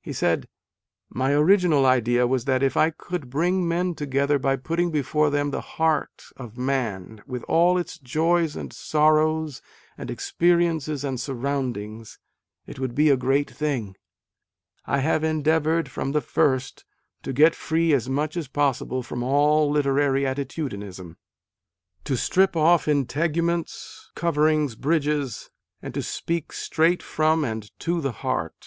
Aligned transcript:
He 0.00 0.12
said, 0.12 0.48
"My 1.10 1.30
original 1.32 1.86
idea 1.86 2.26
was 2.26 2.44
that 2.46 2.60
if 2.60 2.76
I 2.76 2.90
could 2.90 3.30
bring 3.30 3.68
men 3.68 3.94
together 3.94 4.36
by 4.36 4.56
putting 4.56 4.90
before 4.90 5.30
them 5.30 5.52
the 5.52 5.60
heart 5.60 6.24
of 6.36 6.58
man 6.58 7.22
with 7.24 7.44
all 7.44 7.78
its 7.78 7.96
joys 7.96 8.56
and 8.56 8.72
sorrows 8.72 9.62
and 9.96 10.10
experiences 10.10 11.04
and 11.04 11.20
surroundings, 11.20 12.18
it 12.66 12.80
would 12.80 12.96
be 12.96 13.10
a 13.10 13.16
great 13.16 13.48
thing 13.48 13.94
I 14.86 14.98
have 14.98 15.22
endeavoured 15.22 15.88
from 15.88 16.10
the 16.10 16.20
first 16.20 16.84
to 17.22 17.32
get 17.32 17.54
free 17.54 17.92
as 17.92 18.08
much 18.08 18.36
as 18.36 18.48
possible 18.48 19.04
from 19.04 19.22
all 19.22 19.70
literary 19.70 20.24
attitudinism 20.24 21.14
to 22.02 22.16
strip 22.16 22.56
off 22.56 22.88
integuments, 22.88 24.10
coverings, 24.16 24.74
bridges 24.74 25.48
and 25.80 25.94
to 25.94 26.02
speak 26.02 26.50
straight 26.52 27.04
from 27.04 27.44
and 27.44 27.70
to 27.78 28.00
the 28.00 28.10
heart 28.26 28.66